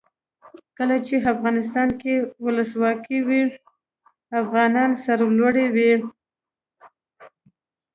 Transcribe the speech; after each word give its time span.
کله 0.77 0.95
چې 1.07 1.15
افغانستان 1.33 1.89
کې 2.01 2.13
ولسواکي 2.45 3.19
وي 3.27 3.41
افغانان 4.41 4.89
سرلوړي 5.03 5.67
وي. 5.75 5.93